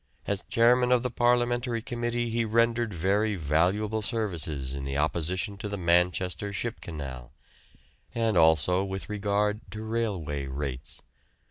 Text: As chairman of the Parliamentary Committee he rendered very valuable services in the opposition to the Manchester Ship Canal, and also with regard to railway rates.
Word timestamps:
As 0.25 0.41
chairman 0.49 0.91
of 0.91 1.03
the 1.03 1.11
Parliamentary 1.11 1.79
Committee 1.83 2.31
he 2.31 2.43
rendered 2.43 2.91
very 2.91 3.35
valuable 3.35 4.01
services 4.01 4.73
in 4.73 4.83
the 4.83 4.97
opposition 4.97 5.59
to 5.59 5.69
the 5.69 5.77
Manchester 5.77 6.51
Ship 6.51 6.81
Canal, 6.81 7.31
and 8.15 8.35
also 8.35 8.83
with 8.83 9.09
regard 9.09 9.61
to 9.69 9.83
railway 9.83 10.47
rates. 10.47 11.03